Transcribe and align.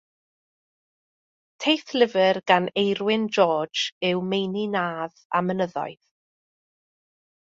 Teithlyfr 1.65 2.39
gan 2.51 2.69
Eirwyn 2.83 3.27
George 3.37 3.85
yw 4.09 4.23
Meini 4.31 4.65
Nadd 4.77 5.21
a 5.41 5.45
Mynyddoedd. 5.51 6.01